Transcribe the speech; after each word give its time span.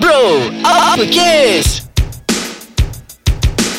Bro, 0.00 0.50
apa 0.66 1.04
kes? 1.06 1.83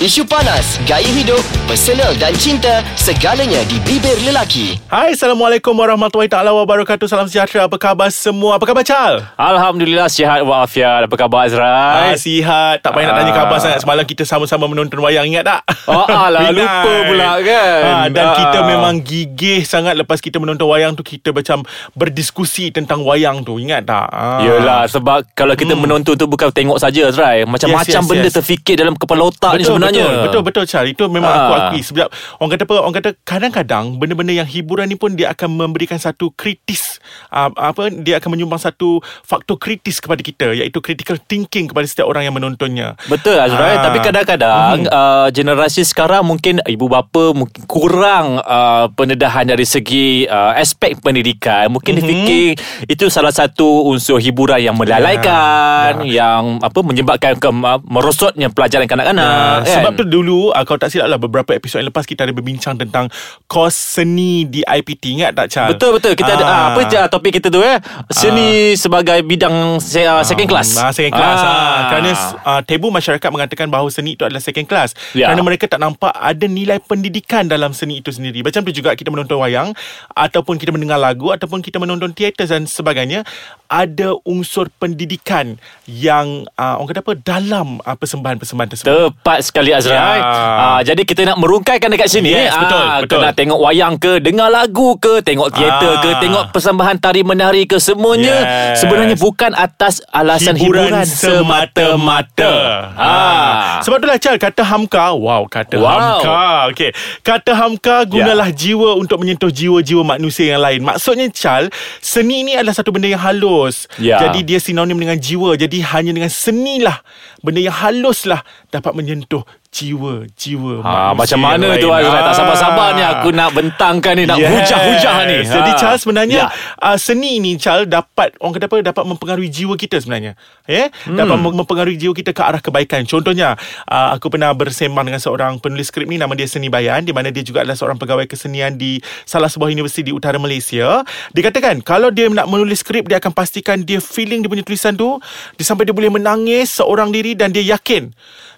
Isu 0.05 0.21
panas, 0.21 0.77
gaya 0.85 1.01
hidup, 1.09 1.41
personal 1.65 2.13
dan 2.21 2.29
cinta, 2.37 2.85
segalanya 2.93 3.57
di 3.65 3.81
bibir 3.81 4.13
lelaki. 4.21 4.77
Hai, 4.85 5.17
Assalamualaikum 5.17 5.73
warahmatullahi 5.73 6.29
taala 6.29 6.53
wabarakatuh. 6.53 7.09
Salam 7.09 7.25
sejahtera. 7.25 7.65
Apa 7.65 7.81
khabar 7.81 8.13
semua? 8.13 8.61
Apa 8.61 8.69
khabar 8.69 8.85
Chal? 8.85 9.25
Alhamdulillah 9.33 10.05
sihat 10.05 10.45
walafiat. 10.45 11.09
Apa 11.09 11.15
khabar 11.17 11.49
Azrai? 11.49 12.13
Ah, 12.13 12.13
sihat. 12.13 12.85
Tak 12.85 12.93
payah 12.93 13.09
nak 13.09 13.15
tanya 13.17 13.33
Ah. 13.33 13.37
khabar 13.41 13.57
sangat. 13.57 13.81
Semalam 13.81 14.05
kita 14.05 14.21
sama-sama 14.21 14.69
menonton 14.69 15.01
wayang. 15.01 15.25
Ingat 15.25 15.41
tak? 15.41 15.61
Oh, 15.89 16.05
alah, 16.29 16.53
lupa 16.53 16.93
pula 17.09 17.41
kan? 17.41 17.81
Ah, 17.81 18.05
dan 18.05 18.25
Ah. 18.29 18.35
kita 18.37 18.59
memang 18.61 19.01
gigih 19.01 19.65
sangat 19.65 19.97
lepas 19.97 20.21
kita 20.21 20.37
menonton 20.37 20.69
wayang 20.69 20.93
tu. 20.93 21.01
Kita 21.01 21.33
macam 21.33 21.65
berdiskusi 21.97 22.69
tentang 22.69 23.01
wayang 23.01 23.41
tu. 23.41 23.57
Ingat 23.57 23.89
tak? 23.89 24.05
Ah. 24.13 24.37
Yelah 24.37 24.85
sebab 24.85 25.25
kalau 25.33 25.57
kita 25.57 25.73
menonton 25.73 26.13
tu 26.13 26.29
bukan 26.29 26.53
tengok 26.53 26.77
saja 26.77 27.09
Azrai. 27.09 27.41
Macam-macam 27.49 27.89
Yes, 27.89 27.97
yes, 27.97 28.05
benda 28.05 28.29
yes. 28.29 28.37
terfikir 28.37 28.77
dalam 28.77 28.93
kepala 28.93 29.33
otak 29.33 29.57
ni 29.57 29.65
Betul, 29.65 29.81
sebenarnya. 29.81 29.93
Betul, 29.95 30.11
betul, 30.21 30.41
betul 30.43 30.63
Char. 30.65 30.85
Itu 30.85 31.07
memang 31.07 31.29
aku 31.29 31.51
Ah. 31.51 31.59
akui. 31.67 31.81
Sebab 31.81 32.07
orang 32.37 32.51
kata 32.51 32.63
apa? 32.63 32.75
Orang 32.77 32.95
kata 32.95 33.09
kadang-kadang 33.21 33.95
benda-benda 33.95 34.33
yang 34.33 34.45
hiburan 34.45 34.85
ni 34.85 34.95
pun 34.95 35.13
dia 35.13 35.31
akan 35.31 35.49
memberikan 35.51 35.95
satu 35.95 36.29
kritis. 36.31 36.99
Uh, 37.29 37.47
apa? 37.53 37.87
Dia 37.89 38.17
akan 38.17 38.33
menyumbang 38.33 38.57
satu 38.57 38.97
faktor 39.21 39.55
kritis 39.55 39.97
kepada 39.97 40.19
kita. 40.19 40.51
Iaitu 40.51 40.79
critical 40.79 41.15
thinking 41.17 41.65
kepada 41.65 41.85
setiap 41.85 42.05
orang 42.05 42.23
yang 42.23 42.33
menontonnya. 42.33 42.97
Betul 43.05 43.37
Azrai 43.37 43.77
Ah. 43.77 43.83
Tapi 43.83 43.97
kadang-kadang 43.99 44.87
uh, 44.87 45.27
Generasi 45.27 45.83
sekarang 45.83 46.23
Mungkin 46.23 46.63
ibu 46.63 46.85
bapa 46.85 47.31
Mungkin 47.31 47.65
kurang 47.65 48.39
uh, 48.39 48.87
Pendedahan 48.89 49.43
dari 49.43 49.63
segi 49.63 50.23
uh, 50.23 50.53
Aspek 50.53 50.97
pendidikan 50.97 51.67
Mungkin 51.67 51.93
Mhm. 51.93 51.99
difikir 51.99 52.49
Itu 52.85 53.07
salah 53.07 53.29
satu 53.29 53.85
Unsur 53.85 54.17
hiburan 54.17 54.59
yang 54.59 54.75
melalaikan 54.75 56.01
Yang 56.03 56.43
apa 56.61 56.79
Menyebabkan 56.81 57.33
ke, 57.35 57.47
uh, 57.47 57.79
Merosotnya 57.83 58.47
pelajaran 58.49 58.85
kanak-kanak 58.85 59.25
Ah, 59.25 59.61
Sebab 59.81 59.91
tu 59.95 60.03
dulu 60.07 60.51
uh, 60.51 60.63
Kalau 60.67 60.79
tak 60.79 60.89
silap 60.91 61.07
lah 61.11 61.19
Beberapa 61.19 61.51
episod 61.55 61.79
yang 61.79 61.89
lepas 61.89 62.03
Kita 62.07 62.25
ada 62.27 62.33
berbincang 62.33 62.75
tentang 62.75 63.11
Kos 63.45 63.75
seni 63.75 64.47
di 64.47 64.65
IPT 64.65 65.19
Ingat 65.21 65.31
tak 65.35 65.47
Char? 65.51 65.67
Betul 65.71 65.99
betul 65.99 66.15
kita 66.15 66.31
ada 66.35 66.45
ah, 66.45 66.65
apa 66.73 66.81
je 66.87 67.01
topik 67.11 67.37
kita 67.37 67.47
tu 67.51 67.59
eh 67.61 67.77
seni 68.09 68.73
sebagai 68.79 69.19
bidang 69.21 69.77
se, 69.83 70.01
uh, 70.07 70.23
second 70.23 70.47
class. 70.47 70.79
Ah, 70.79 70.91
second 70.95 71.13
class. 71.13 71.39
Ah. 71.43 71.81
Kerana 71.91 72.11
ah, 72.43 72.61
tebu 72.63 72.87
masyarakat 72.89 73.29
mengatakan 73.29 73.67
bahawa 73.67 73.91
seni 73.91 74.15
itu 74.15 74.23
adalah 74.23 74.41
second 74.41 74.65
class. 74.65 74.95
Ya. 75.11 75.29
Kerana 75.29 75.41
mereka 75.43 75.67
tak 75.67 75.83
nampak 75.83 76.15
ada 76.15 76.45
nilai 76.47 76.79
pendidikan 76.79 77.45
dalam 77.45 77.75
seni 77.75 77.99
itu 77.99 78.09
sendiri. 78.09 78.41
Macam 78.41 78.63
tu 78.63 78.71
juga 78.71 78.95
kita 78.95 79.11
menonton 79.11 79.37
wayang 79.37 79.75
ataupun 80.15 80.55
kita 80.55 80.71
mendengar 80.71 80.97
lagu 80.97 81.29
ataupun 81.29 81.59
kita 81.59 81.77
menonton 81.77 82.15
teater 82.15 82.47
dan 82.47 82.63
sebagainya 82.65 83.27
ada 83.67 84.13
unsur 84.23 84.69
pendidikan 84.77 85.57
yang 85.85 86.45
ah, 86.55 86.77
orang 86.77 86.89
kata 86.91 87.01
apa 87.01 87.13
dalam 87.17 87.81
ah, 87.81 87.97
persembahan-persembahan 87.97 88.69
tersebut. 88.71 88.89
Tepat 88.89 89.39
sekali 89.41 89.73
Azrai. 89.73 90.19
Ya. 90.19 90.23
Ah, 90.23 90.79
jadi 90.81 91.01
kita 91.01 91.25
nak 91.25 91.37
merungkaikan 91.37 91.89
dekat 91.89 92.09
sini. 92.09 92.33
Yes, 92.33 92.53
betul, 92.53 92.77
Ah, 92.77 92.97
betul. 93.01 93.19
Kena 93.21 93.29
tengok 93.31 93.59
wayang 93.59 93.95
ke, 93.97 94.19
dengar 94.19 94.49
lagu 94.49 94.97
ke, 94.97 95.21
tengok 95.21 95.49
teater 95.49 95.93
Ah. 95.97 96.01
ke, 96.01 96.09
tengok 96.21 96.43
persembahan 96.51 96.97
tari 96.99 97.21
menari 97.21 97.63
ke 97.65 97.77
semuanya 97.77 98.35
Yes. 98.35 98.83
sebenarnya 98.83 99.15
bukan 99.17 99.51
atas 99.53 100.03
alasan 100.11 100.57
hiburan, 100.57 100.91
semata-mata. 101.05 102.53
Ah. 102.95 103.79
Sebab 103.81 103.97
itulah 104.01 104.17
Chal 104.19 104.37
Kata 104.37 104.63
Hamka 104.65 105.13
Wow 105.15 105.47
Kata 105.47 105.77
Wow. 105.79 105.89
Hamka 106.19 106.43
okay. 106.71 106.89
Kata 107.21 107.51
Hamka 107.53 108.03
Gunalah 108.05 108.49
jiwa 108.51 108.95
Untuk 108.97 109.21
menyentuh 109.21 109.51
jiwa-jiwa 109.51 110.03
manusia 110.03 110.55
yang 110.55 110.61
lain 110.63 110.81
Maksudnya 110.83 111.27
Chal 111.31 111.69
Seni 111.99 112.43
ni 112.43 112.53
adalah 112.55 112.75
satu 112.75 112.91
benda 112.91 113.07
yang 113.07 113.21
halus 113.21 113.54
Ya. 113.97 114.19
Jadi 114.19 114.43
dia 114.43 114.59
sinonim 114.59 114.99
dengan 114.99 115.15
jiwa 115.15 115.55
Jadi 115.55 115.79
hanya 115.81 116.11
dengan 116.11 116.31
seni 116.31 116.83
lah 116.83 116.99
Benda 117.39 117.63
yang 117.63 117.75
halus 117.75 118.27
lah 118.27 118.43
Dapat 118.69 118.91
menyentuh 118.91 119.43
jiwa-jiwa 119.75 120.79
Ha, 120.79 121.11
manusia 121.11 121.35
macam 121.35 121.39
mana 121.43 121.67
tu. 121.75 121.87
Azrai? 121.91 122.21
Tak 122.23 122.31
Ah. 122.31 122.35
sabar-sabar 122.35 122.87
ni 122.95 123.03
aku 123.03 123.27
nak 123.29 123.49
bentangkan 123.51 124.13
ni, 124.15 124.23
nak 124.23 124.39
hujah-hujah 124.39 125.15
ni. 125.27 125.37
Jadi 125.43 125.71
Ha. 125.71 125.77
Charles 125.77 126.01
sebenarnya 126.01 126.41
Ya. 126.47 126.55
uh, 126.79 126.95
seni 126.95 127.43
ni 127.43 127.59
Charles 127.59 127.91
dapat 127.91 128.31
orang 128.39 128.55
kata 128.55 128.65
apa 128.65 128.77
dapat 128.81 129.03
mempengaruhi 129.03 129.51
jiwa 129.51 129.75
kita 129.75 129.99
sebenarnya. 129.99 130.39
Ya, 130.63 130.87
yeah? 130.87 130.87
Hmm. 131.03 131.19
dapat 131.19 131.35
mem- 131.37 131.57
mempengaruhi 131.59 131.97
jiwa 131.99 132.13
kita 132.15 132.31
ke 132.31 132.41
arah 132.41 132.63
kebaikan. 132.63 133.03
Contohnya 133.03 133.59
uh, 133.85 134.15
aku 134.15 134.31
pernah 134.31 134.55
bersembang 134.55 135.03
dengan 135.03 135.19
seorang 135.19 135.59
penulis 135.59 135.91
skrip 135.91 136.07
ni 136.07 136.15
nama 136.15 136.31
dia 136.33 136.47
Seni 136.47 136.71
Bayan 136.71 137.03
di 137.03 137.11
mana 137.11 137.27
dia 137.29 137.43
juga 137.43 137.67
adalah 137.67 137.75
seorang 137.75 137.99
pegawai 137.99 138.25
kesenian 138.25 138.79
di 138.79 138.97
salah 139.23 139.51
sebuah 139.51 139.67
universiti 139.67 140.07
di 140.07 140.13
utara 140.15 140.39
Malaysia. 140.39 141.03
Dia 141.35 141.41
katakan 141.43 141.83
kalau 141.83 142.09
dia 142.09 142.31
nak 142.31 142.47
menulis 142.47 142.79
skrip 142.79 143.05
dia 143.05 143.19
akan 143.19 143.35
pastikan 143.35 143.83
dia 143.83 143.99
feeling 143.99 144.39
dia 144.39 144.47
punya 144.47 144.63
tulisan 144.63 144.95
tu 144.95 145.19
dia 145.53 145.65
sampai 145.65 145.83
dia 145.83 145.91
boleh 145.91 146.09
menangis 146.09 146.79
seorang 146.79 147.11
diri 147.11 147.35
dan 147.35 147.51
dia 147.51 147.65
yakin 147.65 148.15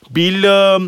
bila 0.10 0.80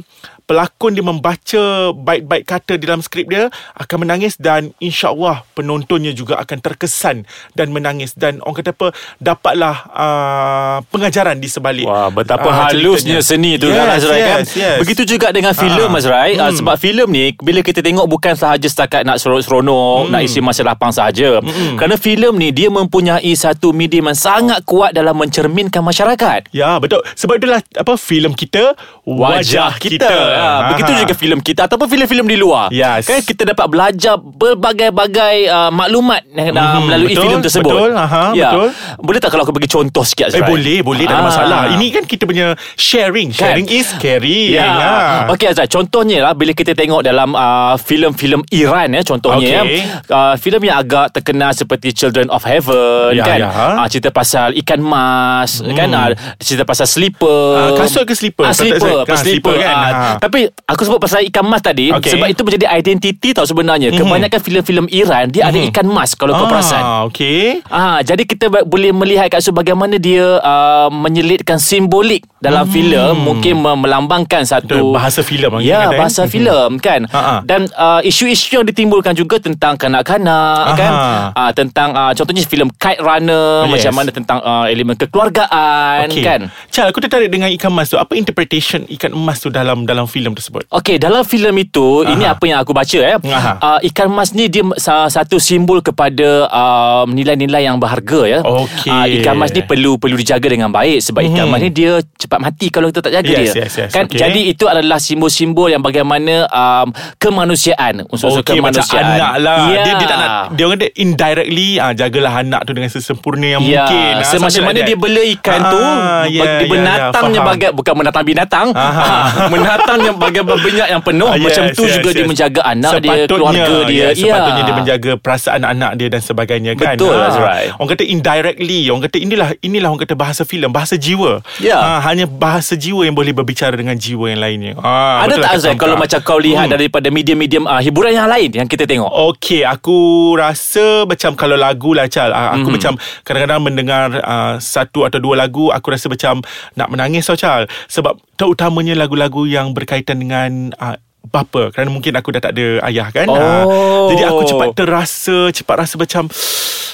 pelakon 0.50 0.92
dia 0.92 1.06
membaca 1.06 1.64
baik-baik 1.94 2.42
kata 2.44 2.74
di 2.74 2.84
dalam 2.84 3.00
skrip 3.00 3.30
dia 3.30 3.48
akan 3.76 3.98
menangis 4.02 4.34
dan 4.36 4.74
insya-Allah 4.80 5.46
penontonnya 5.54 6.10
juga 6.12 6.36
akan 6.36 6.58
terkesan 6.58 7.22
dan 7.54 7.70
menangis 7.70 8.12
dan 8.14 8.42
orang 8.42 8.58
kata 8.58 8.74
apa 8.74 8.88
dapatlah 9.20 9.76
uh, 9.94 10.78
pengajaran 10.88 11.38
di 11.38 11.46
sebalik 11.46 11.86
Wah, 11.86 12.10
betapa 12.10 12.50
ah, 12.50 12.68
halusnya 12.68 13.22
ceritanya. 13.22 13.22
seni 13.22 13.52
tu 13.56 13.70
kan 13.70 13.86
Azrai 13.88 14.20
kan. 14.20 14.42
yes, 14.42 14.50
yes. 14.56 14.78
Begitu 14.80 15.04
juga 15.08 15.30
dengan 15.30 15.54
filem 15.54 15.86
Ah. 15.88 16.00
Azrai. 16.00 16.32
Ah, 16.34 16.50
Hmm. 16.50 16.58
sebab 16.58 16.76
filem 16.76 17.08
ni 17.08 17.24
bila 17.36 17.62
kita 17.62 17.80
tengok 17.80 18.08
bukan 18.08 18.34
sahaja 18.34 18.66
setakat 18.66 19.04
nak 19.04 19.20
seronok-seronok, 19.20 19.70
Hmm. 20.02 20.12
nak 20.12 20.22
isi 20.24 20.40
masa 20.40 20.64
lapang 20.64 20.90
sahaja. 20.90 21.38
Kerana 21.76 21.94
filem 21.96 22.34
ni 22.34 22.50
dia 22.50 22.68
mempunyai 22.68 23.30
satu 23.34 23.70
medium 23.70 24.08
yang 24.08 24.18
sangat 24.18 24.64
kuat 24.64 24.92
dalam 24.92 25.14
mencerminkan 25.14 25.81
masyarakat. 25.81 26.50
Ya 26.50 26.80
betul 26.80 27.06
Sebab 27.12 27.38
itulah 27.38 27.60
apa 27.62 27.94
filem 27.96 28.34
kita 28.34 28.74
wajah, 29.06 29.76
kita, 29.76 30.10
Ha, 30.40 30.70
begitu 30.70 30.92
juga 30.98 31.14
filem 31.14 31.40
kita 31.40 31.62
ataupun 31.66 31.88
filem-filem 31.88 32.26
di 32.26 32.38
luar. 32.38 32.68
Yes. 32.70 33.06
Kan 33.06 33.20
kita 33.22 33.44
dapat 33.46 33.66
belajar 33.68 34.16
berbagai-bagai 34.18 35.38
uh, 35.48 35.70
maklumat 35.70 36.22
uh, 36.26 36.50
Mhm, 36.50 36.82
melalui 36.82 37.08
betul, 37.10 37.24
filem 37.24 37.40
tersebut. 37.42 37.72
betul, 37.72 37.92
aha, 37.94 38.24
ya. 38.34 38.50
betul. 38.50 38.68
Boleh 39.00 39.20
tak 39.20 39.30
kalau 39.30 39.44
aku 39.44 39.54
bagi 39.54 39.68
contoh 39.68 40.04
sikit 40.04 40.30
Eh 40.30 40.42
boleh 40.42 40.80
boleh 40.82 41.04
tak 41.04 41.12
ada 41.12 41.18
Ah. 41.18 41.26
masalah 41.26 41.60
Ini 41.70 41.86
kan 41.90 42.04
kita 42.04 42.24
punya 42.24 42.48
sharing 42.76 43.30
Sharing 43.30 43.68
is 43.68 43.92
caring 43.96 44.52
Ya. 44.52 44.66
ha. 44.66 44.92
Okey 45.30 45.48
Azrai, 45.48 45.68
contohnya 45.68 46.22
lah 46.22 46.34
bila 46.34 46.52
kita 46.52 46.72
tengok 46.72 47.02
dalam 47.02 47.32
uh, 47.32 47.76
filem-filem 47.78 48.42
Iran 48.50 48.88
ya 48.92 49.02
contohnya 49.02 49.62
Okey. 49.62 49.80
ya. 49.80 50.02
Uh, 50.08 50.34
filem 50.36 50.62
yang 50.64 50.78
agak 50.78 51.12
terkenal 51.12 51.52
seperti 51.52 51.92
Children 51.92 52.30
of 52.30 52.42
Heaven 52.42 53.14
Ya, 53.14 53.26
kan. 53.26 53.38
ya. 53.38 53.50
Uh, 53.76 53.88
cerita 53.88 54.10
pasal 54.10 54.54
ikan 54.58 54.80
mas 54.80 55.60
hmm. 55.60 55.74
kan 55.74 55.90
uh, 55.90 56.08
cerita 56.38 56.64
pasal 56.64 56.86
slipper. 56.86 57.52
Ah, 57.56 57.72
kasut 57.78 58.04
ke 58.04 58.14
slipper? 58.14 58.46
Tak- 58.46 58.54
tak- 58.54 58.66
slipper, 58.80 58.98
ah, 59.06 59.18
slipper 59.18 59.56
kan. 59.58 59.76
Ah, 59.76 59.88
Ha. 59.90 60.16
Tapi 60.30 60.40
aku 60.64 60.82
sebut 60.84 61.02
pasal 61.02 61.26
ikan 61.26 61.42
mas 61.42 61.58
tadi 61.60 61.90
Okey. 61.90 62.14
sebab 62.14 62.28
itu 62.28 62.42
menjadi 62.44 62.70
identiti 62.70 63.34
tau 63.34 63.44
sebenarnya. 63.44 63.90
Mhm. 63.90 63.98
Kebanyakan 63.98 64.40
filem-filem 64.40 64.86
Iran 64.88 65.26
dia 65.28 65.50
ada 65.50 65.58
ikan 65.66 65.90
mas 65.90 66.14
kalau 66.14 66.38
kau 66.38 66.46
perasan. 66.46 66.78
ah, 66.78 67.02
Okay 67.02 67.66
Ah, 67.66 68.00
jadi 68.00 68.22
kita 68.22 68.46
boleh 68.64 68.94
melihat 68.94 69.26
kat 69.28 69.42
situ 69.42 69.50
bagaimana 69.52 69.98
dia 69.98 70.38
uh, 70.38 70.88
menyelitkan 70.88 71.58
simbolik 71.58 72.30
dalam 72.38 72.64
hmm. 72.64 72.72
filem 72.72 73.14
mungkin 73.18 73.58
me- 73.58 73.80
melambangkan 73.80 74.46
satu 74.46 74.70
Betul, 74.70 74.94
bahasa 74.94 75.20
filem 75.20 75.50
Ya, 75.60 75.90
eh. 75.90 75.98
bahasa 75.98 76.24
Mhm. 76.24 76.30
filem 76.30 76.70
kan. 76.78 77.02
Ha-ha. 77.06 77.42
Dan 77.42 77.66
uh, 77.74 78.00
isu-isu 78.02 78.54
yang 78.54 78.64
ditimbulkan 78.64 79.12
juga 79.12 79.40
tentang 79.40 79.74
kanak-kanak 79.74 80.64
Aha. 80.68 80.76
kan. 80.76 80.94
Uh, 81.34 81.52
tentang 81.52 81.90
uh, 81.92 82.12
contohnya 82.14 82.44
filem 82.44 82.70
Kite 82.72 83.00
Runner 83.00 83.66
Yes. 83.66 83.72
macam 83.74 83.94
mana 83.96 84.10
tentang 84.12 84.38
uh, 84.40 84.68
elemen 84.68 84.94
kekeluargaan 84.94 86.06
Okey. 86.08 86.22
kan. 86.22 86.42
Chal, 86.70 86.86
aku 86.86 87.00
tertarik 87.00 87.30
dengan 87.30 87.48
ikan 87.50 87.72
emas 87.72 87.88
tu. 87.88 87.96
Apa 87.96 88.14
interpretation 88.14 88.84
ikan 88.90 89.10
emas 89.12 89.40
tu 89.40 89.50
dalam 89.50 89.84
dalam 89.84 90.04
filem 90.04 90.19
tersebut? 90.30 90.68
Okey, 90.69 90.97
dalam 90.97 91.24
filem 91.24 91.56
itu 91.59 92.02
Aha. 92.02 92.12
ini 92.12 92.24
apa 92.24 92.44
yang 92.44 92.57
aku 92.57 92.72
baca 92.72 93.00
eh. 93.00 93.16
Aha. 93.18 93.52
Uh, 93.57 93.80
ikan 93.85 94.07
emas 94.07 94.31
ni 94.31 94.46
dia 94.46 94.62
sa- 94.75 95.07
satu 95.07 95.38
simbol 95.38 95.80
kepada 95.80 96.28
uh, 96.46 97.03
nilai-nilai 97.06 97.63
yang 97.63 97.75
berharga 97.75 98.22
ya. 98.28 98.40
Okey. 98.41 98.90
Uh, 98.90 99.07
ikan 99.18 99.34
emas 99.34 99.50
ni 99.50 99.62
perlu 99.62 99.96
perlu 99.96 100.16
dijaga 100.16 100.47
dengan 100.47 100.69
baik 100.69 101.00
sebab 101.02 101.22
ikan 101.25 101.44
Mhm. 101.44 101.50
emas 101.50 101.60
ni 101.62 101.71
dia 101.71 101.92
cepat 102.13 102.39
mati 102.39 102.68
kalau 102.68 102.88
kita 102.88 103.00
tak 103.01 103.13
jaga 103.13 103.30
Yes, 103.30 103.39
dia. 103.51 103.54
yes, 103.62 103.74
yes. 103.77 103.89
Kan 103.89 104.06
Okey. 104.06 104.18
jadi 104.18 104.42
itu 104.48 104.66
adalah 104.66 104.98
simbol-simbol 104.98 105.68
yang 105.68 105.80
bagaimana 105.80 106.44
um, 106.48 106.89
kemanusiaan, 107.18 108.04
unsur-unsur 108.06 108.42
Okey, 108.42 108.57
macam 108.57 108.81
kemanusiaan. 108.81 109.15
anak 109.15 109.33
lah. 109.39 109.57
Ya. 109.65 109.80
Dia, 109.80 109.94
dia 109.95 110.07
tak 110.07 110.18
nak 110.18 110.30
dia 110.50 110.63
orang 110.63 110.77
kata 110.77 110.88
indirectly 110.95 111.69
ah 111.77 111.92
jagalah 111.92 112.33
anak 112.36 112.62
tu 112.63 112.72
dengan 112.72 112.89
sesempurna 112.89 113.45
yang 113.48 113.62
Ya, 113.62 113.86
mungkin. 113.86 114.13
Ah, 114.15 114.25
semacam 114.25 114.62
mana 114.65 114.80
dia 114.81 114.95
bela 114.95 115.22
ikan 115.30 115.60
tu 115.63 115.80
Ah, 115.80 116.24
ya, 116.25 116.42
Dia 116.57 116.57
ya, 116.57 116.65
binatangnya 116.65 117.12
ya, 117.31 117.38
faham. 117.38 117.50
bagai 117.50 117.69
Bukan 117.72 117.94
binatang 117.95 118.24
binatang 118.24 118.68
Ah, 118.74 119.48
Menatang 119.48 119.99
yang 120.01 120.18
bagian 120.18 120.46
minyak 120.46 120.88
yang 120.88 121.01
penuh 121.01 121.28
Ah, 121.28 121.38
Macam 121.38 121.63
yes, 121.68 121.75
tu 121.75 121.84
yes, 121.86 121.94
juga 121.98 122.10
dia 122.10 122.24
yes. 122.24 122.30
menjaga 122.30 122.62
anak 122.63 122.92
dia 122.98 123.10
Sepatutnya, 123.13 123.28
Keluarga 123.30 123.75
dia 123.86 124.00
ya, 124.00 124.07
Sepatutnya 124.12 124.57
Ya. 124.60 124.66
dia 124.66 124.75
menjaga 124.75 125.12
perasaan 125.16 125.62
anak 125.63 125.92
dia 125.96 126.07
dan 126.07 126.22
sebagainya 126.22 126.72
kan. 126.74 126.96
Betul, 126.96 127.16
Azrai. 127.16 127.72
Orang 127.75 127.90
kata 127.90 128.04
indirectly, 128.04 128.88
orang 128.88 129.04
kata 129.04 129.18
inilah 129.18 129.50
inilah 129.60 129.88
orang 129.90 130.01
kata 130.01 130.16
bahasa 130.16 130.42
filem, 130.44 130.69
bahasa 130.69 130.96
jiwa. 130.96 131.42
Ya. 131.60 131.78
Ha, 131.78 131.90
hanya 132.04 132.25
bahasa 132.25 132.74
jiwa 132.74 133.04
yang 133.04 133.13
boleh 133.13 133.31
berbicara 133.31 133.74
dengan 133.74 133.96
jiwa 133.96 134.30
yang 134.30 134.40
lainnya. 134.40 134.74
Ha, 134.80 135.25
Ada 135.25 135.36
tak 135.36 135.42
lah 135.42 135.51
kata 135.60 135.69
Kalau 135.75 135.96
macam 135.96 136.19
kau 136.22 136.38
lihat 136.38 136.57
Hmm. 136.60 136.75
Daripada 136.75 137.07
medium-medium 137.07 137.63
uh, 137.63 137.80
Hiburan 137.80 138.12
yang 138.12 138.28
lain 138.28 138.51
Yang 138.51 138.68
kita 138.69 138.84
tengok 138.84 139.07
Okey, 139.10 139.63
aku 139.63 139.96
rasa 140.36 141.06
macam 141.06 141.34
kalau 141.34 141.56
lagu 141.56 141.92
lah 141.92 142.06
Chal. 142.06 142.30
Uh, 142.30 142.51
aku 142.54 142.68
Mhm. 142.68 142.75
macam 142.75 142.94
kadang-kadang 143.24 143.62
mendengar 143.62 144.07
uh, 144.19 144.54
satu 144.60 145.04
atau 145.04 145.18
dua 145.18 145.36
lagu, 145.36 145.69
aku 145.69 145.88
rasa 145.90 146.07
macam 146.07 146.44
nak 146.74 146.88
menangis 146.90 147.24
tau 147.24 147.36
Chal. 147.36 147.66
Sebab 147.88 148.18
terutamanya 148.36 148.96
lagu-lagu 148.96 149.44
yang 149.44 149.72
berkaitan 149.89 150.21
dengan 150.21 150.51
uh, 150.77 151.01
bapa 151.25 151.74
kerana 151.74 151.89
mungkin 151.89 152.13
aku 152.13 152.30
dah 152.30 152.38
tak 152.39 152.53
ada 152.53 152.86
ayah 152.86 153.09
kan 153.09 153.25
Ah, 153.25 153.65
Oh. 153.65 154.13
jadi 154.13 154.30
aku 154.30 154.45
cepat 154.45 154.77
terasa 154.77 155.50
cepat 155.50 155.75
rasa 155.81 155.97
macam 155.97 156.30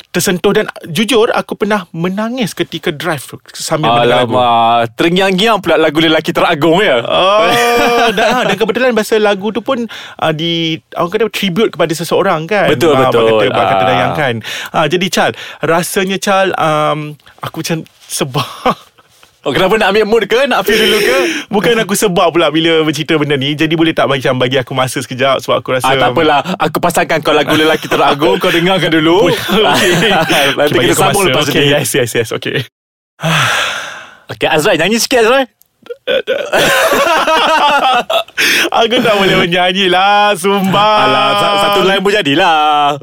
tersentuh 0.09 0.55
dan 0.55 0.65
jujur 0.87 1.27
aku 1.29 1.59
pernah 1.59 1.91
menangis 1.91 2.55
ketika 2.55 2.87
drive 2.87 3.19
sambil 3.51 3.91
mendengar 3.91 4.23
lagu 4.23 4.31
Alamak 4.31 4.95
Terngiang-ngiang 4.95 5.59
pula 5.59 5.75
lagu 5.75 5.99
lelaki 5.99 6.31
teragung 6.31 6.79
ya 6.79 7.03
Oh, 7.03 8.07
dan, 8.17 8.47
dan 8.47 8.55
kebetulan 8.55 8.95
bahasa 8.95 9.19
lagu 9.19 9.51
tu 9.51 9.59
pun 9.59 9.83
uh, 10.17 10.31
di 10.31 10.79
orang 10.95 11.11
kata 11.11 11.27
tribute 11.29 11.75
kepada 11.75 11.91
seseorang 11.91 12.47
kan. 12.47 12.71
Betul, 12.71 12.95
Ah, 12.95 13.11
betul. 13.11 13.43
Kata, 13.43 13.59
kata 13.61 13.75
Ah. 13.75 13.85
dayang 13.85 14.13
kan. 14.15 14.35
Ah, 14.71 14.87
jadi 14.87 15.05
Chal, 15.11 15.31
rasanya 15.59 16.15
Chal 16.15 16.55
um, 16.55 17.11
aku 17.43 17.59
macam 17.59 17.83
sebab 18.07 18.47
Oh, 19.45 19.53
kenapa 19.53 19.77
nak 19.77 19.93
ambil 19.93 20.09
mood 20.09 20.23
ke? 20.25 20.49
Nak 20.49 20.65
feel 20.65 20.89
dulu 20.89 20.97
ke? 21.05 21.17
Bukan 21.53 21.77
aku 21.77 21.93
sebab 21.93 22.33
pula 22.33 22.49
bila 22.49 22.81
bercerita 22.81 23.13
benda 23.13 23.37
ni. 23.37 23.53
Jadi 23.53 23.77
boleh 23.77 23.93
tak 23.93 24.09
macam 24.09 24.41
bagi 24.41 24.57
aku 24.57 24.73
masa 24.73 24.97
sekejap 25.05 25.37
Sebab 25.37 25.61
aku 25.61 25.77
rasa 25.77 25.85
Ah, 25.85 25.93
tak 25.93 26.17
apalah. 26.17 26.41
Aku 26.57 26.81
pasangkan 26.81 27.21
kau 27.21 27.29
lagu 27.29 27.53
lelaki 27.53 27.85
teragung. 27.85 28.41
Kau 28.41 28.49
dengarkan 28.49 28.89
dulu. 28.89 29.29
Okay. 29.75 30.09
Nanti 30.57 30.73
Bagi 30.73 30.89
kita 30.89 30.97
sambung 30.97 31.29
lepas 31.29 31.45
okay, 31.45 31.61
ni. 31.61 31.77
Yes 31.77 31.93
yes 31.93 32.11
yes. 32.17 32.29
Okay 32.33 32.65
Okay 34.33 34.49
Azrai 34.49 34.81
nyanyi 34.81 34.97
sikit 34.97 35.21
Azrai. 35.21 35.45
Aku 38.73 38.97
tak 38.97 39.15
boleh 39.21 39.35
menyanyi 39.45 39.85
lah 39.93 40.33
Sumpah. 40.33 41.05
Alah 41.05 41.27
sa- 41.37 41.57
satu 41.69 41.85
line 41.85 42.01
pun 42.01 42.09
jadilah 42.09 42.97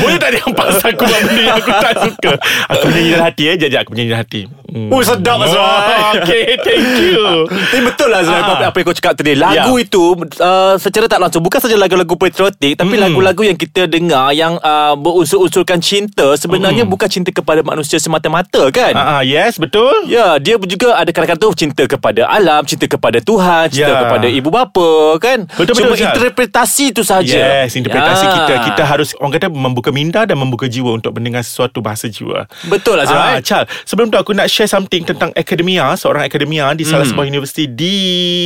Boleh 0.00 0.18
tak 0.18 0.30
dia 0.34 0.44
paksa 0.48 0.86
aku 0.92 1.04
buat 1.04 1.20
benda 1.24 1.42
yang 1.42 1.58
aku 1.60 1.70
tak 1.70 1.94
suka? 2.04 2.32
Aku 2.72 2.86
dalam 2.90 3.20
hati 3.24 3.42
eh 3.48 3.56
Jajak 3.56 3.80
aku 3.86 3.92
dalam 3.94 4.18
hati 4.18 4.48
hmm. 4.68 4.88
Oh 4.88 5.00
sedap 5.00 5.38
Azrai 5.38 6.00
Okay 6.18 6.44
thank 6.58 6.84
you 7.02 7.44
Tapi 7.44 7.80
betul 7.88 8.08
lah 8.08 8.20
Azrai 8.20 8.36
Ah. 8.38 8.44
apa, 8.46 8.64
apa 8.66 8.76
yang 8.76 8.86
kau 8.86 8.94
cakap 8.94 9.12
tadi 9.14 9.32
Lagu 9.34 9.72
Ya. 9.74 9.82
itu 9.82 10.04
uh, 10.38 10.74
Secara 10.76 11.06
tak 11.06 11.18
langsung 11.18 11.40
Bukan 11.40 11.58
saja 11.58 11.74
lagu-lagu 11.74 12.14
patriotik 12.14 12.74
Tapi 12.74 12.90
Hmm. 12.90 13.04
lagu-lagu 13.04 13.42
yang 13.42 13.54
kita 13.54 13.84
dengar 13.84 14.30
Yang 14.30 14.60
uh, 14.60 14.94
berunsur-unsurkan 14.94 15.78
cinta 15.78 16.34
Sebenarnya 16.34 16.84
bukan 16.84 17.06
cinta 17.06 17.30
kepada 17.30 17.60
manusia 17.60 17.96
semata-mata 17.96 18.68
kan 18.68 18.90
Hmm. 18.90 19.08
Ah, 19.10 19.22
Yes 19.22 19.56
betul 19.56 20.06
Ya, 20.06 20.36
dia 20.36 20.56
juga 20.58 20.94
ada 20.94 21.08
kadang-kadang 21.08 21.40
tu 21.44 21.58
cinta 21.58 21.84
kepada 21.84 22.26
alam, 22.26 22.62
cinta 22.62 22.84
kepada 22.84 23.18
Tuhan, 23.18 23.68
cinta 23.68 23.90
Ya. 23.90 24.00
kepada 24.00 24.26
ibu 24.26 24.48
bapa, 24.48 24.88
kan? 25.18 25.44
Betul, 25.50 25.74
Cuma 25.74 25.92
betul, 25.92 26.06
interpretasi 26.06 26.90
tu 26.90 27.02
saja. 27.02 27.62
Yes 27.62 27.74
Interpretasi 27.74 28.24
Ya. 28.24 28.32
kita 28.34 28.54
Kita 28.64 28.82
harus 28.84 29.12
Orang 29.16 29.32
kata 29.32 29.48
membuka 29.48 29.90
minda 29.90 30.22
Dan 30.22 30.36
membuka 30.36 30.66
jiwa 30.66 30.94
Untuk 30.94 31.12
mendengar 31.12 31.40
sesuatu 31.40 31.78
bahasa 31.78 32.06
jiwa 32.06 32.46
Betul 32.64 32.98
Azrai. 32.98 33.36
Ah, 33.36 33.40
Chal, 33.40 33.64
sebelum 33.82 34.08
tu 34.08 34.16
aku 34.16 34.32
nak 34.32 34.48
share 34.58 34.66
something 34.66 35.06
tentang 35.06 35.30
akademia, 35.38 35.94
seorang 35.94 36.26
akademia 36.26 36.74
di 36.74 36.82
salah 36.82 37.06
Hmm. 37.06 37.14
sebuah 37.14 37.30
universiti 37.30 37.70
di 37.70 37.94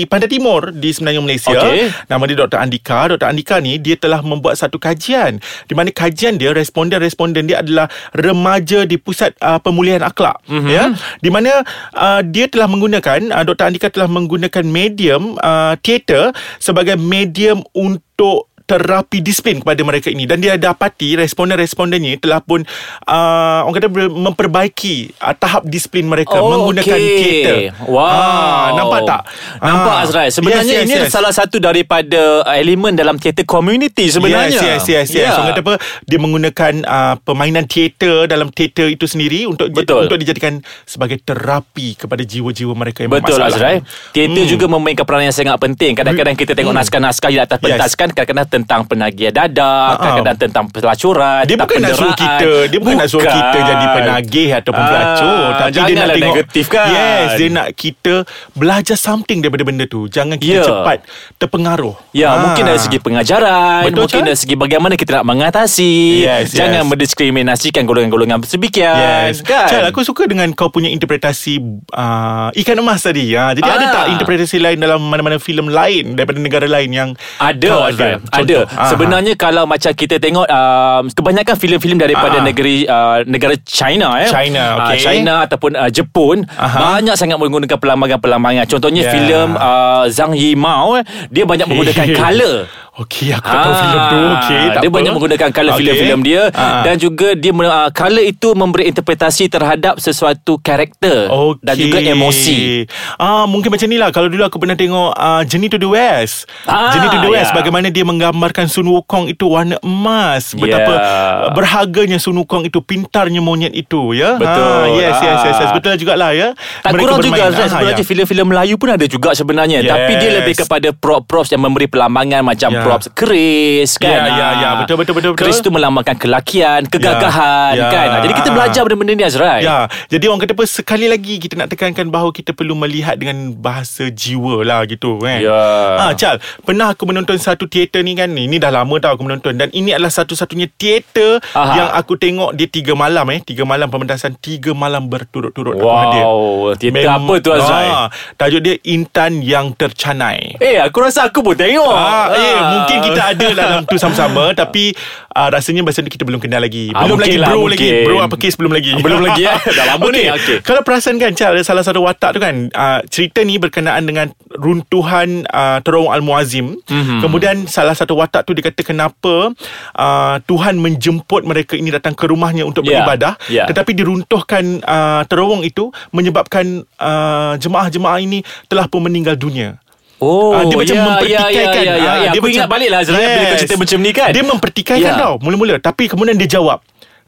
Pantai 0.05 0.29
Timur 0.29 0.69
di 0.69 0.93
Semenanjung 0.93 1.25
Malaysia. 1.25 1.57
Okey. 1.57 1.89
Nama 2.05 2.23
dia 2.29 2.37
Dr. 2.37 2.59
Andika. 2.61 2.99
Dr. 3.09 3.25
Andika 3.25 3.57
ni 3.65 3.81
dia 3.81 3.97
telah 3.97 4.21
membuat 4.21 4.61
satu 4.61 4.77
kajian 4.77 5.41
di 5.65 5.73
mana 5.73 5.89
kajian 5.89 6.37
dia 6.37 6.53
responden-responden 6.53 7.49
dia 7.49 7.65
adalah 7.65 7.89
remaja 8.13 8.85
di 8.85 9.01
pusat 9.01 9.33
uh, 9.41 9.57
pemulihan 9.57 10.05
akhlak, 10.05 10.37
Mhm. 10.45 10.53
mm-hmm. 10.53 10.69
ya. 10.69 10.85
Di 11.19 11.31
mana 11.33 11.65
uh, 11.97 12.21
dia 12.21 12.45
telah 12.53 12.69
menggunakan 12.69 13.33
uh, 13.33 13.45
Dr. 13.49 13.65
Andika 13.73 13.89
telah 13.89 14.13
menggunakan 14.13 14.65
medium 14.69 15.41
uh, 15.41 15.81
teater 15.81 16.37
sebagai 16.61 17.01
medium 17.01 17.65
untuk 17.73 18.52
terapi 18.73 19.21
disiplin 19.21 19.61
kepada 19.61 19.85
mereka 19.85 20.09
ini 20.09 20.25
dan 20.25 20.41
dia 20.41 20.57
dapati 20.57 21.13
responden-respondennya 21.15 22.17
telah 22.17 22.41
pun 22.41 22.65
uh, 23.05 23.61
orang 23.63 23.77
kata 23.77 23.89
memperbaiki 24.09 24.95
uh, 25.19 25.35
tahap 25.37 25.63
disiplin 25.65 26.09
mereka 26.09 26.41
menggunakan 26.41 26.89
okey. 26.97 27.19
teater. 27.19 27.57
Wow. 27.85 28.01
Ah, 28.03 28.67
nampak 28.75 29.01
tak? 29.05 29.23
Nampak 29.59 29.93
Ah. 29.93 30.05
Azrai. 30.05 30.29
Sebenarnya 30.29 30.65
Yes, 30.65 30.73
yes, 30.73 30.87
ini 30.87 30.95
yes. 31.05 31.11
salah 31.11 31.31
satu 31.31 31.59
daripada 31.59 32.41
uh, 32.43 32.55
elemen 32.55 32.95
dalam 32.95 33.19
teater 33.19 33.45
community 33.45 34.09
sebenarnya. 34.09 34.49
Yes, 34.49 34.83
yes, 34.83 34.83
yes, 34.89 35.09
yes. 35.13 35.29
Ya. 35.29 35.35
So, 35.35 35.45
kata 35.45 35.61
apa? 35.61 35.75
Dia 36.03 36.17
menggunakan 36.17 36.73
uh, 36.83 37.15
permainan 37.19 37.67
teater 37.67 38.25
dalam 38.25 38.49
teater 38.49 38.89
itu 38.89 39.05
sendiri 39.05 39.45
untuk 39.45 39.69
Betul. 39.69 40.07
untuk 40.07 40.17
dijadikan 40.17 40.59
sebagai 40.83 41.19
terapi 41.19 41.95
kepada 41.95 42.23
jiwa-jiwa 42.23 42.73
mereka 42.73 43.03
yang 43.03 43.11
Betul 43.11 43.37
bermasalah. 43.37 43.53
Azrai 43.53 43.77
Teater 44.11 44.31
Hmm. 44.39 44.49
juga 44.49 44.65
memainkan 44.65 45.03
peranan 45.03 45.29
yang 45.29 45.37
sangat 45.37 45.59
penting 45.59 45.93
Kadang-kadang 45.93 46.33
kita 46.33 46.53
tengok 46.53 46.73
naskah-naskah 46.73 47.29
Di 47.29 47.39
atas 47.39 47.59
pentas 47.59 47.91
Yes. 47.91 47.99
kan 47.99 48.09
Kadang-kadang 48.09 48.62
tentang 48.63 48.81
penagihan 48.85 49.35
dadah 49.35 49.85
Ha-ha. 49.93 49.99
Kadang-kadang 49.99 50.39
tentang 50.41 50.65
pelacuran 50.69 51.43
Dia 51.45 51.57
bukan 51.57 51.77
nak 51.79 51.93
suruh 51.93 52.09
penderaan. 52.09 52.39
kita 52.39 52.51
Dia 52.65 52.79
bukan, 52.79 52.95
nak 52.95 53.09
suruh 53.09 53.27
kita 53.27 53.59
jadi 53.61 53.87
penagih 53.93 54.49
Ataupun 54.55 54.79
Ah, 54.79 54.89
pelacur 54.89 55.43
Tapi 55.53 55.71
dia 55.73 55.95
nak 55.95 56.09
tengok 56.09 56.23
negatif 56.29 56.65
kan? 56.67 56.89
Yes 56.89 57.29
Dia 57.35 57.49
nak 57.49 57.69
kita 57.73 58.15
Belajar 58.53 58.95
something 58.95 59.39
daripada 59.39 59.63
benda 59.63 59.85
tu 59.85 60.07
Jangan 60.07 60.37
kita 60.37 60.51
Ya. 60.53 60.63
cepat 60.63 60.99
Terpengaruh 61.37 61.97
Ya, 62.13 62.29
Ah. 62.29 62.37
mungkin 62.41 62.63
dari 62.63 62.79
segi 62.79 62.99
pengajaran, 62.99 63.83
Betul, 63.85 63.99
mungkin 63.99 64.21
kan? 64.21 64.27
dari 64.27 64.39
segi 64.39 64.55
bagaimana 64.55 64.95
kita 64.95 65.11
nak 65.15 65.27
mengatasi. 65.27 65.93
Yes, 66.21 66.53
Jangan 66.53 66.83
yes. 66.83 66.89
mendiskriminasikan 66.89 67.83
golongan-golongan 67.83 68.39
sebikian. 68.43 69.33
Yes 69.33 69.41
Kan? 69.41 69.67
Chal, 69.67 69.83
aku 69.85 70.03
suka 70.03 70.25
dengan 70.25 70.53
kau 70.53 70.69
punya 70.69 70.87
interpretasi 70.87 71.57
uh, 71.91 72.49
Ikan 72.53 72.77
emas 72.77 73.01
tadi 73.01 73.33
ha. 73.33 73.51
Jadi 73.51 73.65
Ah. 73.65 73.75
ada 73.75 73.87
tak 73.91 74.05
interpretasi 74.13 74.57
lain 74.59 74.77
Dalam 74.77 75.01
mana-mana 75.01 75.37
filem 75.37 75.67
lain 75.67 76.13
Daripada 76.13 76.39
negara 76.39 76.67
lain 76.67 76.91
yang 76.91 77.09
Ada, 77.39 77.67
kau 77.67 77.83
ada, 77.83 78.07
ada. 78.31 78.52
Contoh. 78.55 78.69
Aha. 78.69 78.89
Sebenarnya 78.89 79.33
kalau 79.35 79.65
macam 79.65 79.91
kita 79.91 80.17
tengok 80.17 80.45
um, 80.45 81.03
kebanyakan 81.09 81.55
filem-filem 81.57 81.99
daripada 81.99 82.37
Ah. 82.37 82.45
negeri 82.45 82.77
uh, 82.85 83.25
negara 83.25 83.55
China 83.63 84.19
eh. 84.19 84.29
China, 84.29 84.63
Ah, 84.75 84.91
okey. 84.91 85.01
China 85.01 85.35
ataupun 85.43 85.71
uh, 85.75 85.89
Jepun 85.89 86.45
Aha. 86.49 86.99
banyak 86.99 87.15
sangat 87.15 87.37
menggunakan 87.37 87.77
pelambangan-pelambangan. 87.77 88.65
Contohnya 88.67 89.03
Yeah. 89.03 89.13
filem 89.13 89.49
uh, 89.55 90.05
Zhang 90.07 90.33
Yimou 90.33 90.97
eh, 90.97 91.05
dia 91.29 91.43
banyak 91.43 91.67
menggunakan 91.67 92.07
color. 92.21 92.55
Okey 92.93 93.33
aku 93.33 93.41
tak 93.43 93.57
tahu 93.59 93.73
filem 93.75 94.01
tu 94.05 94.21
Okey 94.37 94.61
dia 94.69 94.81
apa. 94.83 94.93
banyak 94.93 95.13
menggunakan 95.13 95.49
color 95.51 95.71
Okey. 95.71 95.81
filem-filem 95.81 96.21
dia 96.21 96.43
Ah. 96.53 96.85
dan 96.85 96.95
juga 96.97 97.33
dia 97.33 97.49
uh, 97.51 97.89
color 97.89 98.21
itu 98.23 98.49
memberi 98.53 98.85
interpretasi 98.87 99.49
terhadap 99.49 99.97
sesuatu 99.97 100.59
karakter 100.59 101.25
Okay. 101.25 101.57
dan 101.63 101.75
juga 101.79 101.99
emosi. 102.03 102.85
Ah 103.17 103.45
mungkin 103.45 103.69
macam 103.69 103.87
ni 103.87 103.97
lah. 103.97 104.11
Kalau 104.11 104.29
dulu 104.29 104.43
aku 104.43 104.59
pernah 104.59 104.75
tengok 104.75 105.09
uh, 105.11 105.41
Journey 105.43 105.67
to 105.67 105.77
the 105.77 105.89
West. 105.89 106.45
Ah, 106.63 106.93
Journey 106.93 107.09
to 107.09 107.19
the 107.19 107.31
West 107.31 107.51
ya. 107.51 107.57
bagaimana 107.57 107.89
dia 107.89 108.03
menggambarkan 108.03 108.67
Sun 108.67 108.85
Wukong 108.85 109.25
itu 109.27 109.45
warna 109.47 109.81
emas. 109.81 110.53
Betapa 110.53 110.93
Ya. 110.93 111.49
berharganya 111.51 112.17
Sun 112.17 112.37
Wukong 112.37 112.65
itu, 112.65 112.79
pintarnya 112.79 113.41
monyet 113.41 113.73
itu 113.73 114.13
ya. 114.13 114.37
Betul. 114.37 114.53
Ah, 114.53 114.85
yes, 114.91 115.17
yes, 115.17 115.41
yes, 115.43 115.57
yes. 115.57 115.65
Ah. 115.65 115.73
Betul 115.73 115.97
jugalah 115.97 116.31
ya. 116.31 116.53
Tak 116.79 116.93
kurang 116.95 117.19
juga. 117.21 117.49
Zat, 117.49 117.65
Ah, 117.65 117.69
Sebenarnya 117.73 117.97
ya. 117.99 118.07
filem-filem 118.07 118.47
Melayu 118.47 118.75
pun 118.77 118.89
ada 118.91 119.07
juga 119.07 119.33
sebenarnya 119.33 119.81
Yes. 119.81 119.89
Tapi 119.89 120.13
dia 120.19 120.31
lebih 120.35 120.55
kepada 120.55 120.89
prop-props 120.93 121.49
yang 121.49 121.63
memberi 121.63 121.87
pelambangan 121.87 122.45
Macam 122.45 122.71
Props 122.83 123.07
keris 123.13 123.91
kan 123.97 124.11
Ya, 124.11 124.23
ya, 124.29 124.33
Ah. 124.45 124.53
ya. 124.55 124.71
Betul, 124.79 124.97
betul, 124.97 125.15
betul, 125.15 125.31
betul. 125.33 125.41
Keris 125.41 125.59
tu 125.59 125.69
melambangkan 125.69 126.15
kelakian 126.15 126.85
Kegagahan 126.87 127.75
Ya. 127.75 127.89
kan 127.89 128.07
Ah, 128.09 128.21
Jadi 128.21 128.33
kita 128.35 128.49
Ah. 128.49 128.55
belajar 128.55 128.81
benda-benda 128.83 129.13
ni 129.13 129.25
Azrai 129.25 129.61
Ya, 129.63 129.79
jadi 130.09 130.25
orang 130.27 130.41
kata 130.41 130.53
apa 130.53 130.65
sekali 130.65 131.07
lagi 131.07 131.39
kita 131.39 131.55
nak 131.55 131.69
tekankan 131.69 132.09
bahawa 132.09 132.31
kita 132.31 132.53
perlu 132.53 132.75
melihat 132.75 133.15
dengan 133.15 133.33
bahasa 133.53 134.09
jiwa 134.09 134.61
lah 134.61 134.83
gitu 134.85 135.17
kan. 135.17 135.39
Ya. 135.39 135.63
Ha, 135.99 136.13
Chal, 136.15 136.37
pernah 136.61 136.91
aku 136.91 137.05
menonton 137.05 137.37
satu 137.37 137.65
teater 137.65 138.01
ni 138.01 138.13
kan. 138.13 138.29
Ini 138.29 138.59
dah 138.59 138.73
lama 138.73 138.95
tau 138.99 139.13
aku 139.13 139.23
menonton 139.23 139.55
dan 139.55 139.71
ini 139.71 139.93
adalah 139.93 140.11
satu-satunya 140.11 140.67
teater 140.73 141.39
Aha. 141.49 141.73
yang 141.73 141.89
aku 141.91 142.15
tengok 142.15 142.53
dia 142.53 142.67
tiga 142.67 142.93
malam 142.93 143.25
eh, 143.29 143.41
tiga 143.41 143.63
malam 143.63 143.87
pementasan 143.87 144.35
tiga 144.37 144.73
malam 144.73 145.07
berturut-turut 145.07 145.75
aku 145.75 145.87
hadir. 145.87 146.23
Wow 146.23 146.41
Teater 146.75 146.93
Mem- 146.99 147.13
apa 147.21 147.35
tu 147.39 147.51
Azrai 147.51 147.89
Ah, 147.89 148.09
tajuk 148.35 148.61
dia 148.61 148.75
Intan 148.85 149.41
yang 149.41 149.71
Tercanai. 149.73 150.57
Eh 150.59 150.79
aku 150.79 150.99
rasa 151.01 151.25
aku 151.25 151.41
pun 151.41 151.55
tengok 151.55 151.87
Ah, 151.89 152.29
eh, 152.31 152.55
Ah. 152.55 152.72
Mungkin 152.73 152.99
kita 153.05 153.23
ada 153.31 153.47
dalam 153.53 153.81
tu 153.85 153.97
sama-sama 153.97 154.53
tapi 154.53 154.93
uh, 155.31 155.49
rasanya 155.49 155.83
masa 155.83 156.01
ni 156.01 156.09
kita 156.09 156.25
belum 156.25 156.39
kenal 156.39 156.61
lagi. 156.61 156.89
Ah, 156.91 157.05
Belum 157.05 157.19
lagi 157.19 157.37
mungkin 157.37 157.41
lah, 157.41 157.49
bro 157.49 157.61
mungkin. 157.61 157.73
lagi. 157.75 157.91
Bro 158.05 158.17
apa 158.21 158.35
kes 158.37 158.55
belum 158.55 158.73
lagi. 158.73 158.93
Belum 158.99 159.21
lagi, 159.21 159.43
eh. 159.45 159.59
Dah 159.79 159.85
lama 159.89 160.07
ni, 160.09 160.25
okey. 160.29 160.57
Kalau 160.63 160.81
perasan 160.83 161.17
kan 161.17 161.33
ada 161.33 161.63
salah 161.63 161.83
satu 161.83 162.01
watak 162.03 162.37
tu 162.37 162.41
kan 162.41 162.55
uh, 162.71 163.01
cerita 163.07 163.43
ni 163.43 163.59
berkenaan 163.59 164.03
dengan 164.03 164.31
runtuhan 164.53 165.45
uh, 165.49 165.79
terowong 165.83 166.13
Al-Muazim. 166.13 166.79
Mm-hmm. 166.81 167.19
Kemudian 167.21 167.57
salah 167.67 167.93
satu 167.93 168.17
watak 168.17 168.47
tu 168.47 168.55
dia 168.55 168.65
kata 168.65 168.81
kenapa 168.81 169.53
uh, 169.97 170.37
Tuhan 170.45 170.79
menjemput 170.79 171.43
mereka 171.43 171.75
ini 171.75 171.91
datang 171.91 172.15
ke 172.15 172.25
rumahnya 172.25 172.63
untuk 172.63 172.83
Ya, 172.83 172.99
beribadah 172.99 173.39
ya. 173.47 173.65
tetapi 173.71 173.95
diruntuhkan 173.95 174.83
uh, 174.83 175.23
terowong 175.27 175.63
itu 175.63 175.95
menyebabkan 176.11 176.83
uh, 176.99 177.55
jemaah-jemaah 177.57 178.19
ini 178.19 178.43
telah 178.67 178.87
pun 178.87 179.03
meninggal 179.03 179.35
dunia. 179.35 179.79
Oh, 180.23 180.55
Ah, 180.55 180.63
dia 180.63 180.77
macam 180.79 180.95
ya, 180.95 181.03
mempertikaikan. 181.03 181.51
ya, 181.51 181.67
ya, 181.67 181.83
ya, 181.83 181.95
ya. 181.99 182.07
Ah, 182.07 182.17
ya. 182.23 182.31
Aku 182.31 182.47
ingat 182.47 182.71
balik 182.71 182.89
lah 182.89 182.99
Azrael 183.03 183.27
bila 183.27 183.45
kau 183.45 183.59
cerita 183.59 183.75
macam 183.75 183.99
ni 183.99 184.11
kan. 184.15 184.29
Dia 184.31 184.45
mempertikaikan 184.47 185.11
Ya. 185.11 185.19
tau 185.19 185.35
mula-mula 185.43 185.83
tapi 185.83 186.07
kemudian 186.07 186.39
dia 186.39 186.47
jawab. 186.49 186.79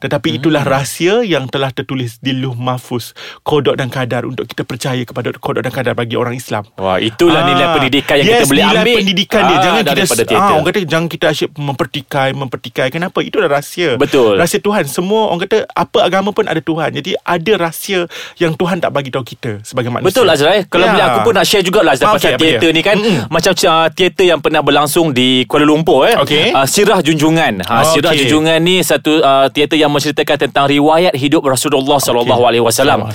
Tetapi 0.04 0.36
itulah 0.36 0.60
Hmm. 0.60 0.74
rahsia 0.74 1.14
yang 1.24 1.48
telah 1.48 1.70
tertulis 1.70 2.20
di 2.20 2.30
Luh 2.30 2.52
Mahfuz, 2.52 3.16
kodok 3.40 3.74
dan 3.74 3.88
kadar 3.88 4.22
untuk 4.22 4.44
kita 4.44 4.60
percaya 4.62 5.00
kepada 5.00 5.32
kodok 5.32 5.60
dan 5.60 5.72
kadar 5.72 5.92
bagi 5.92 6.12
orang 6.12 6.34
Islam. 6.34 6.68
Wah, 6.76 7.00
itulah 7.00 7.40
nilai 7.42 7.72
pendidikan 7.72 8.14
yang 8.14 8.28
yes, 8.28 8.36
kita 8.36 8.46
boleh 8.46 8.62
nilai 8.62 8.82
ambil. 8.82 8.96
pendidikan 8.96 9.40
dia. 9.42 9.48
Ah, 9.50 9.62
Jangan 9.64 9.82
kita 9.82 10.34
ah, 10.34 10.50
orang 10.52 10.66
kata 10.66 10.78
jangan 10.84 11.06
kita 11.08 11.26
asyik 11.26 11.48
mempertikai, 11.54 12.28
mempertikai. 12.30 12.88
Kenapa? 12.90 13.18
Itu 13.18 13.40
dah 13.40 13.48
rahsia. 13.50 13.96
Betul. 13.96 14.36
Rahsia 14.36 14.60
Tuhan. 14.60 14.84
Semua 14.84 15.32
orang 15.32 15.40
kata 15.42 15.64
apa 15.66 15.98
agama 16.02 16.30
pun 16.30 16.44
ada 16.44 16.60
Tuhan. 16.60 16.92
Jadi 16.92 17.16
ada 17.16 17.52
rahsia 17.58 18.04
yang 18.36 18.52
Tuhan 18.52 18.78
tak 18.78 18.90
bagi 18.90 19.08
tahu 19.08 19.24
kita 19.24 19.62
sebagai 19.62 19.88
manusia. 19.88 20.10
Betul 20.10 20.24
lah 20.24 20.34
Azrael 20.34 20.66
Kalau 20.66 20.84
Ya. 20.84 20.92
bila 20.92 21.04
aku 21.06 21.20
pun 21.22 21.32
nak 21.32 21.44
share 21.44 21.62
jugalah 21.62 21.92
Azrael 21.92 22.10
Ah, 22.10 22.16
Pasal 22.16 22.36
teater 22.36 22.60
dia? 22.62 22.76
ni 22.76 22.82
kan 22.82 22.96
Mm-mm. 22.96 23.30
Macam 23.30 23.52
uh, 23.54 23.88
teater 23.88 24.26
yang 24.26 24.38
pernah 24.38 24.60
berlangsung 24.60 25.10
Di 25.10 25.46
Kuala 25.46 25.64
Lumpur 25.64 26.04
eh 26.04 26.18
Okey. 26.18 26.50
uh, 26.50 26.66
Sirah 26.66 27.00
Junjungan 27.00 27.62
ha, 27.62 27.86
Sirah 27.86 28.10
Okey. 28.10 28.26
Junjungan 28.26 28.58
ni 28.58 28.82
Satu 28.82 29.16
uh, 29.16 29.46
teater 29.48 29.78
yang 29.78 29.93
menceritakan 29.94 30.36
Tentang 30.44 30.66
riwayat 30.66 31.14
hidup 31.14 31.46
Rasulullah 31.46 31.96
Sallallahu 31.96 32.42
Alaihi 32.42 32.60
Wasallam. 32.60 33.06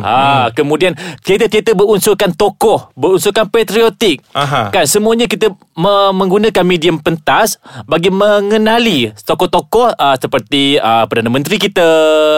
Ha, 0.00 0.48
kemudian 0.54 0.94
teater-teater 1.20 1.74
berunsurkan 1.74 2.32
tokoh, 2.32 2.94
berunsurkan 2.94 3.50
patriotik. 3.50 4.22
Aha. 4.32 4.70
Kan 4.70 4.86
semuanya 4.86 5.26
kita 5.26 5.50
me- 5.74 6.14
menggunakan 6.14 6.62
medium 6.62 7.02
pentas 7.02 7.58
bagi 7.84 8.08
mengenali 8.08 9.10
tokoh-tokoh 9.20 9.90
uh, 9.90 10.16
seperti 10.16 10.78
uh, 10.78 11.04
Perdana 11.10 11.34
Menteri 11.34 11.58
kita, 11.58 11.90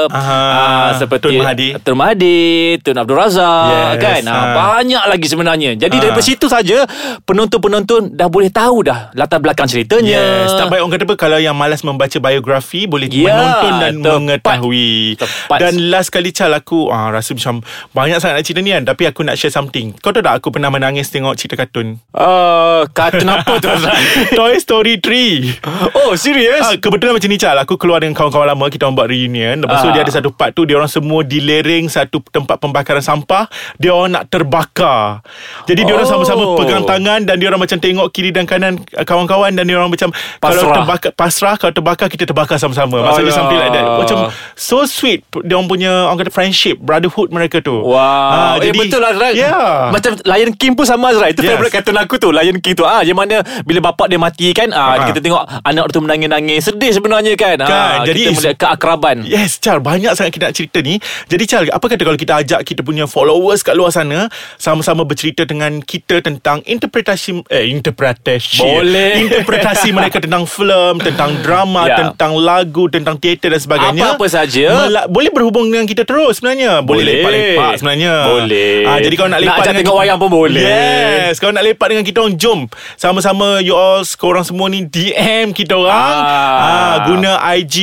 Aha. 0.08 0.40
ah, 0.50 0.90
seperti 0.96 1.36
Tun 1.36 1.44
Mahathir. 1.44 1.72
Tun 1.84 1.94
Mahathir, 2.00 2.80
Tun 2.80 2.96
Abdul 2.96 3.18
Razak 3.20 3.68
Yes, 3.68 4.00
kan. 4.00 4.22
Ha, 4.24 4.36
banyak 4.56 5.04
lagi 5.04 5.26
sebenarnya. 5.28 5.70
Jadi 5.76 5.94
Ha. 5.94 6.02
daripada 6.02 6.24
situ 6.24 6.46
saja 6.48 6.88
penonton-penonton 7.24 8.16
dah 8.16 8.26
boleh 8.26 8.48
tahu 8.48 8.88
dah 8.88 9.12
latar 9.12 9.38
belakang 9.38 9.68
ceritanya. 9.68 10.48
Yes, 10.48 10.56
tak 10.56 10.72
baik 10.72 10.80
orang 10.80 10.92
kata 10.96 11.04
apa 11.06 11.14
kalau 11.14 11.38
yang 11.38 11.54
malas 11.54 11.84
membaca 11.84 12.16
biografi 12.16 12.88
boleh 12.88 13.06
Ya, 13.10 13.26
menonton 13.26 13.72
dan 13.82 13.89
tepat. 13.92 14.14
mengetahui. 14.14 14.90
Tepat. 15.16 15.58
Dan 15.58 15.72
last 15.88 16.08
kali 16.08 16.30
Chal 16.30 16.50
aku 16.50 16.86
ah, 16.86 17.08
rasa 17.08 17.32
macam 17.32 17.60
banyak 17.90 18.16
sangat 18.16 18.34
nak 18.36 18.44
cerita 18.44 18.60
ni 18.60 18.70
kan 18.70 18.82
tapi 18.84 19.02
aku 19.04 19.20
nak 19.20 19.34
share 19.34 19.50
something. 19.50 19.92
Kau 19.96 20.10
tahu 20.10 20.20
tak 20.20 20.36
aku 20.36 20.50
pernah 20.50 20.68
menangis 20.68 21.08
tengok 21.08 21.34
cerita 21.34 21.54
kartun? 21.56 21.98
Uh, 22.10 22.86
kartun 22.88 23.26
apa 23.26 23.56
tu? 23.56 23.68
Toy 24.38 24.54
Story 24.56 24.98
3. 24.98 25.62
Oh 25.96 26.12
serius? 26.14 26.62
Ah, 26.62 26.74
kebetulan 26.74 27.12
macam 27.12 27.26
ni 27.26 27.36
Chal 27.36 27.56
Aku 27.56 27.74
keluar 27.74 27.98
dengan 27.98 28.12
kawan-kawan 28.12 28.46
lama 28.46 28.66
Kita 28.66 28.84
orang 28.84 28.96
buat 28.96 29.08
reunion 29.08 29.58
Lepas 29.58 29.80
tu 29.80 29.88
Ah. 29.88 29.92
dia 29.92 30.02
ada 30.02 30.12
satu 30.12 30.30
part 30.30 30.50
tu 30.50 30.62
Dia 30.62 30.74
orang 30.74 30.86
semua 30.86 31.20
di 31.20 31.38
lereng 31.38 31.86
Satu 31.86 32.20
tempat 32.22 32.56
pembakaran 32.56 33.00
sampah 33.00 33.46
Dia 33.76 33.90
orang 33.90 34.12
nak 34.12 34.24
terbakar 34.26 35.22
Jadi 35.64 35.80
dia 35.80 35.92
orang 35.92 36.02
Oh. 36.02 36.12
sama-sama 36.16 36.42
pegang 36.56 36.82
tangan 36.82 37.20
Dan 37.22 37.36
dia 37.36 37.46
orang 37.46 37.60
macam 37.60 37.76
tengok 37.76 38.06
Kiri 38.08 38.30
dan 38.30 38.44
kanan 38.44 38.78
uh, 38.90 39.02
Kawan-kawan 39.02 39.52
Dan 39.52 39.64
dia 39.64 39.76
orang 39.76 39.88
macam 39.88 40.10
Kalau 40.10 40.40
Pasrah. 40.40 40.74
terbakar 40.74 41.10
Pasrah 41.12 41.54
Kalau 41.54 41.72
terbakar 41.72 42.06
Kita 42.06 42.24
terbakar 42.24 42.56
sama-sama 42.56 42.98
Maksudnya 43.00 43.28
Alah. 43.28 43.38
something 43.38 43.58
like 43.58 43.72
that 43.72 43.79
Macam 43.82 44.16
So 44.54 44.82
sweet 44.82 45.20
Dia 45.40 45.54
orang 45.54 45.66
punya 45.66 45.92
Orang 46.04 46.18
kata 46.18 46.30
friendship 46.30 46.76
Brotherhood 46.76 47.30
mereka 47.30 47.58
tu. 47.58 47.80
Wow. 47.80 47.96
Ah, 47.96 48.54
Eh 48.56 48.70
betul 48.70 48.98
lah 48.98 49.10
Azrael 49.10 49.34
Ya. 49.34 49.54
Macam 49.88 50.14
Lion 50.20 50.52
King 50.52 50.72
pun 50.72 50.84
sama 50.84 51.10
Azrael 51.10 51.30
Itu 51.30 51.40
Yes. 51.40 51.50
favourite 51.50 51.72
kartun 51.72 51.96
aku 51.96 52.14
tu 52.16 52.28
Lion 52.28 52.56
King 52.56 52.74
tu. 52.74 52.82
Ah, 52.82 53.00
Yang 53.00 53.18
mana 53.18 53.36
Bila 53.62 53.80
bapak 53.86 54.06
dia 54.06 54.16
mati 54.16 54.50
kan 54.50 54.70
ah, 54.70 54.92
Ah. 54.92 55.06
Kita 55.06 55.18
tengok 55.18 55.42
Anak 55.62 55.88
tu 55.88 55.98
menangis-nangis. 55.98 56.60
Sedih 56.64 56.90
sebenarnya 56.90 57.32
kan, 57.34 57.56
Kan, 57.56 57.68
ah, 57.68 57.94
jadi 58.02 58.20
Kita 58.22 58.32
melihat 58.34 58.56
keakraban. 58.58 59.16
Yes 59.22 59.56
Chal 59.56 59.78
Banyak 59.78 60.12
sangat 60.12 60.30
kita 60.30 60.44
nak 60.44 60.54
cerita 60.54 60.78
ni. 60.80 60.98
Jadi 61.26 61.44
Chal 61.44 61.62
Apa 61.66 61.86
kata 61.86 62.02
kalau 62.02 62.16
kita 62.16 62.34
ajak 62.36 62.60
Kita 62.62 62.80
punya 62.80 63.04
followers 63.04 63.60
kat 63.60 63.72
luar 63.72 63.90
sana 63.90 64.26
Sama-sama 64.56 65.02
bercerita 65.02 65.42
dengan 65.42 65.80
kita 65.80 66.20
Tentang 66.20 66.60
interpretasi 66.62 67.44
Eh 67.46 67.70
interpretasi 67.70 68.60
Boleh. 68.60 69.22
Interpretasi 69.22 69.90
mereka 69.90 70.18
tentang 70.18 70.44
filem 70.44 70.98
Tentang 70.98 71.40
drama 71.40 71.82
Ya. 71.90 71.96
Tentang 72.06 72.36
lagu 72.36 72.86
Tentang 72.86 73.16
teater 73.16 73.50
dan 73.50 73.59
sebagainya 73.60 74.02
Apa-apa 74.10 74.26
saja. 74.26 74.66
Mela- 74.82 75.06
Boleh 75.06 75.28
berhubung 75.28 75.66
dengan 75.66 75.84
kita 75.84 76.02
terus 76.02 76.36
sebenarnya 76.36 76.80
Boleh, 76.80 77.04
Boleh. 77.04 77.14
lepak-lepak 77.14 77.72
sebenarnya 77.76 78.14
Boleh. 78.26 78.74
Ah, 78.82 78.98
Jadi 78.98 79.14
kalau 79.14 79.28
nak 79.28 79.32
Nak 79.32 79.42
lepak 79.42 79.56
ajak 79.56 79.70
dengan 79.70 79.84
tengok 79.84 79.98
wayang 79.98 80.18
pun 80.18 80.30
boleh. 80.30 80.64
Yes 80.64 81.34
Kalau 81.36 81.52
nak 81.52 81.62
lepak 81.62 81.86
dengan 81.86 82.02
kita 82.02 82.18
orang 82.18 82.34
Jom 82.34 82.60
Sama-sama 82.94 83.60
you 83.60 83.72
all 83.72 84.00
Korang 84.12 84.42
semua 84.42 84.66
ni 84.66 84.82
DM 84.82 85.52
kita 85.52 85.74
orang 85.74 86.16
Ah. 86.18 86.58
ah, 86.58 86.96
Guna 87.06 87.32
IG 87.54 87.76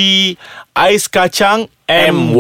Ais 0.78 1.08
Kacang 1.08 1.66
MY 1.88 2.36